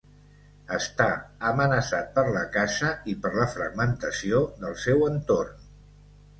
[0.77, 1.05] Està
[1.49, 5.65] amenaçat per la caça i per la fragmentació del seu entorn.